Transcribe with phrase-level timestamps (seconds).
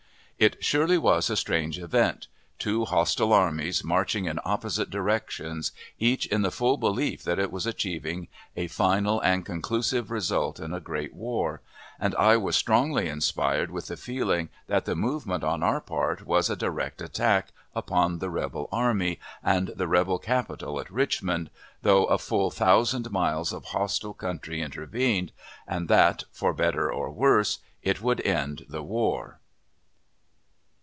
[0.41, 2.25] It surely was a strange event
[2.57, 7.67] two hostile armies marching in opposite directions, each in the full belief that it was
[7.67, 8.27] achieving
[8.57, 11.61] a final and conclusive result in a great war;
[11.99, 16.49] and I was strongly inspired with the feeling that the movement on our part was
[16.49, 21.51] a direct attack upon the rebel army and the rebel capital at Richmond,
[21.83, 25.33] though a full thousand miles of hostile country intervened,
[25.67, 29.37] and that, for better or worse, it would end the war.